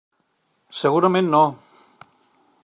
Segurament 0.79 1.29
no. 1.35 1.43